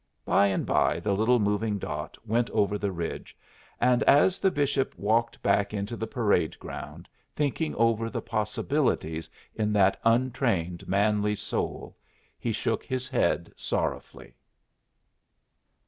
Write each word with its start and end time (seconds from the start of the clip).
By 0.25 0.47
and 0.47 0.65
by 0.65 0.99
the 0.99 1.13
little 1.13 1.37
moving 1.37 1.77
dot 1.77 2.17
went 2.25 2.49
over 2.49 2.75
the 2.79 2.91
ridge. 2.91 3.37
And 3.79 4.01
as 4.05 4.39
the 4.39 4.49
bishop 4.49 4.95
walked 4.97 5.39
back 5.43 5.75
into 5.75 5.95
the 5.95 6.07
parade 6.07 6.57
ground, 6.57 7.07
thinking 7.35 7.75
over 7.75 8.09
the 8.09 8.19
possibilities 8.23 9.29
in 9.53 9.71
that 9.73 9.99
untrained 10.03 10.87
manly 10.87 11.35
soul, 11.35 11.95
he 12.39 12.51
shook 12.51 12.83
his 12.83 13.07
head 13.07 13.53
sorrowfully. 13.55 14.33